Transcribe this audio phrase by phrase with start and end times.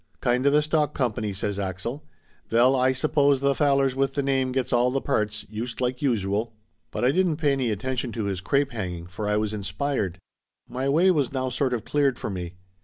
[0.19, 2.03] "Kind of a stock company," says Axel.
[2.49, 6.53] "Veil, Ay suppose tha fallars with the name gets all the parts, youst like usual!"
[6.89, 10.17] But I didn't pay any attention to his crape hanging, for I was inspired.
[10.67, 12.55] My way was now sort of cleared for me.